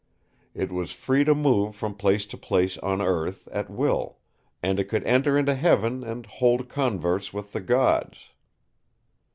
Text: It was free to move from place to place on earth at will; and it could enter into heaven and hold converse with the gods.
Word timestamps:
It 0.55 0.71
was 0.71 0.91
free 0.93 1.23
to 1.25 1.35
move 1.35 1.75
from 1.75 1.93
place 1.93 2.25
to 2.25 2.35
place 2.35 2.75
on 2.79 3.03
earth 3.03 3.47
at 3.49 3.69
will; 3.69 4.17
and 4.63 4.79
it 4.79 4.85
could 4.85 5.03
enter 5.03 5.37
into 5.37 5.53
heaven 5.53 6.03
and 6.03 6.25
hold 6.25 6.69
converse 6.69 7.31
with 7.35 7.51
the 7.51 7.61
gods. 7.61 8.31